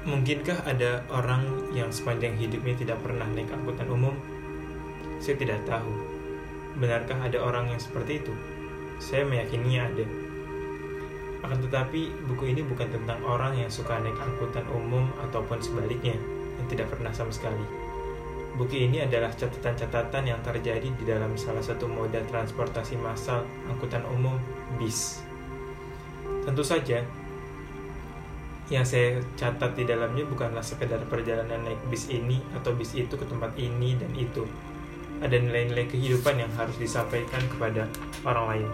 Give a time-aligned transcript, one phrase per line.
[0.00, 4.16] Mungkinkah ada orang yang sepanjang hidupnya tidak pernah naik angkutan umum?
[5.20, 5.92] Saya tidak tahu.
[6.80, 8.32] Benarkah ada orang yang seperti itu?
[8.96, 10.06] Saya meyakininya ada.
[11.44, 16.16] Akan tetapi, buku ini bukan tentang orang yang suka naik angkutan umum ataupun sebaliknya,
[16.56, 17.64] yang tidak pernah sama sekali.
[18.56, 24.40] Buku ini adalah catatan-catatan yang terjadi di dalam salah satu moda transportasi massal angkutan umum,
[24.80, 25.20] bis.
[26.48, 27.04] Tentu saja,
[28.70, 33.26] yang saya catat di dalamnya bukanlah sekedar perjalanan naik bis ini atau bis itu ke
[33.26, 34.46] tempat ini dan itu.
[35.18, 37.90] Ada nilai-nilai kehidupan yang harus disampaikan kepada
[38.22, 38.68] orang lain.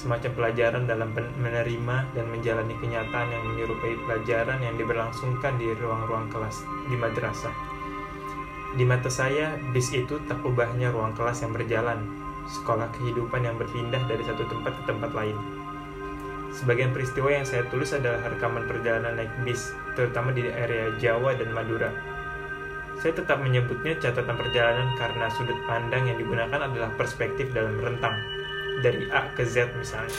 [0.00, 6.64] Semacam pelajaran dalam menerima dan menjalani kenyataan yang menyerupai pelajaran yang diberlangsungkan di ruang-ruang kelas
[6.88, 7.52] di madrasah.
[8.80, 12.00] Di mata saya, bis itu tak ubahnya ruang kelas yang berjalan,
[12.48, 15.36] sekolah kehidupan yang berpindah dari satu tempat ke tempat lain.
[16.48, 21.52] Sebagian peristiwa yang saya tulis adalah rekaman perjalanan naik bis, terutama di area Jawa dan
[21.52, 21.92] Madura.
[22.98, 28.16] Saya tetap menyebutnya catatan perjalanan karena sudut pandang yang digunakan adalah perspektif dalam rentang,
[28.82, 30.18] dari A ke Z misalnya.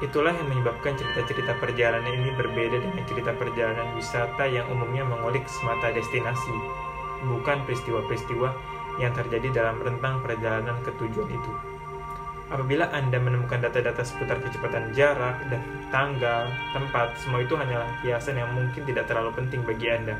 [0.00, 5.92] Itulah yang menyebabkan cerita-cerita perjalanan ini berbeda dengan cerita perjalanan wisata yang umumnya mengulik semata
[5.92, 6.52] destinasi,
[7.28, 8.48] bukan peristiwa-peristiwa
[9.00, 11.75] yang terjadi dalam rentang perjalanan ke tujuan itu.
[12.46, 15.58] Apabila Anda menemukan data-data seputar kecepatan jarak dan
[15.90, 20.14] tanggal, tempat, semua itu hanyalah hiasan yang mungkin tidak terlalu penting bagi Anda.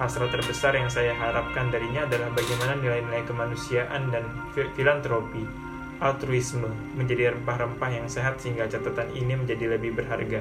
[0.00, 4.24] Hasrat terbesar yang saya harapkan darinya adalah bagaimana nilai-nilai kemanusiaan dan
[4.72, 5.44] filantropi,
[6.00, 10.40] altruisme menjadi rempah-rempah yang sehat sehingga catatan ini menjadi lebih berharga.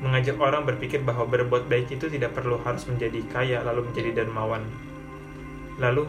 [0.00, 4.64] Mengajak orang berpikir bahwa berbuat baik itu tidak perlu harus menjadi kaya lalu menjadi dermawan.
[5.76, 6.08] Lalu,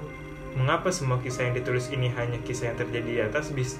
[0.52, 3.80] Mengapa semua kisah yang ditulis ini hanya kisah yang terjadi di atas bis?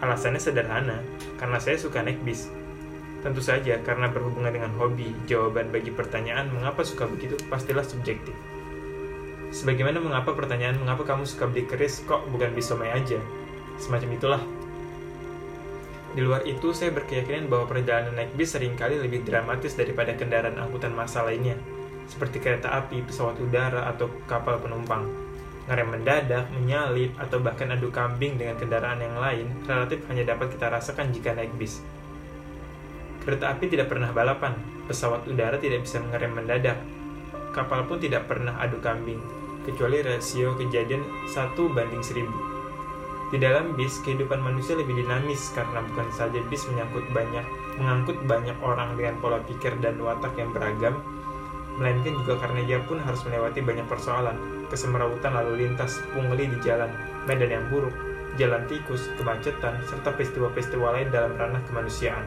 [0.00, 1.04] Alasannya sederhana,
[1.36, 2.48] karena saya suka naik bis.
[3.20, 8.32] Tentu saja, karena berhubungan dengan hobi, jawaban bagi pertanyaan mengapa suka begitu pastilah subjektif.
[9.52, 13.20] Sebagaimana mengapa pertanyaan mengapa kamu suka beli keris kok bukan bis somai aja?
[13.76, 14.42] Semacam itulah.
[16.16, 20.56] Di luar itu, saya berkeyakinan bahwa perjalanan naik bis sering kali lebih dramatis daripada kendaraan
[20.56, 21.60] angkutan massa lainnya,
[22.08, 25.23] seperti kereta api, pesawat udara, atau kapal penumpang
[25.64, 30.68] ngerem mendadak, menyalip, atau bahkan adu kambing dengan kendaraan yang lain relatif hanya dapat kita
[30.68, 31.80] rasakan jika naik bis.
[33.24, 34.52] Kereta api tidak pernah balapan,
[34.84, 36.76] pesawat udara tidak bisa mengerem mendadak,
[37.56, 39.22] kapal pun tidak pernah adu kambing,
[39.64, 41.00] kecuali rasio kejadian
[41.32, 42.36] satu banding seribu.
[43.32, 47.46] Di dalam bis, kehidupan manusia lebih dinamis karena bukan saja bis menyangkut banyak,
[47.80, 51.00] mengangkut banyak orang dengan pola pikir dan watak yang beragam,
[51.78, 54.36] melainkan juga karena ia pun harus melewati banyak persoalan,
[54.70, 56.90] kesemerawutan lalu lintas, pungli di jalan,
[57.26, 57.94] medan yang buruk,
[58.38, 62.26] jalan tikus, kemacetan, serta peristiwa-peristiwa lain dalam ranah kemanusiaan.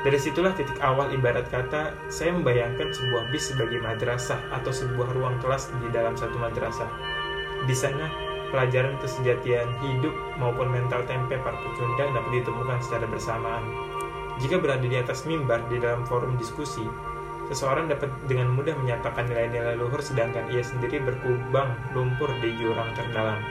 [0.00, 5.36] Dari situlah titik awal ibarat kata, saya membayangkan sebuah bis sebagai madrasah atau sebuah ruang
[5.44, 6.88] kelas di dalam satu madrasah.
[7.68, 8.08] Di sana,
[8.48, 13.64] pelajaran kesejatian hidup maupun mental tempe para pecundang dapat ditemukan secara bersamaan.
[14.40, 16.88] Jika berada di atas mimbar di dalam forum diskusi,
[17.50, 23.42] Seseorang dapat dengan mudah menyatakan nilai-nilai luhur sedangkan ia sendiri berkubang lumpur di jurang terdalam.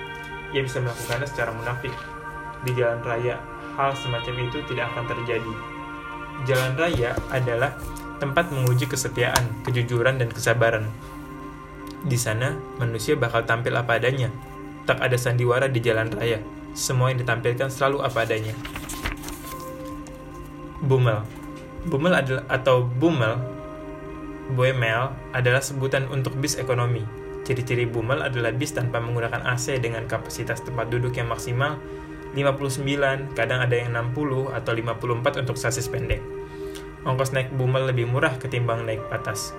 [0.55, 1.91] Ia bisa melakukannya secara munafik.
[2.63, 3.35] Di jalan raya,
[3.75, 5.53] hal semacam itu tidak akan terjadi.
[6.47, 7.75] Jalan raya adalah
[8.23, 10.87] tempat menguji kesetiaan, kejujuran, dan kesabaran.
[11.99, 14.31] Di sana, manusia bakal tampil apa adanya.
[14.87, 16.39] Tak ada sandiwara di jalan raya.
[16.71, 18.55] Semua yang ditampilkan selalu apa adanya.
[20.79, 21.19] Bumel
[21.83, 23.58] Bumel adalah atau bumel
[24.53, 27.05] Boemel adalah sebutan untuk bis ekonomi.
[27.45, 31.81] Ciri-ciri Bumel adalah bis tanpa menggunakan AC dengan kapasitas tempat duduk yang maksimal
[32.37, 36.21] 59, kadang ada yang 60 atau 54 untuk sasis pendek.
[37.01, 39.55] Ongkos naik Bumel lebih murah ketimbang naik patas.